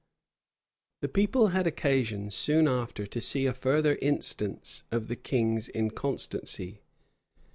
[1.01, 6.81] The people had occasion soon after to see a further instance of the king's inconstancy.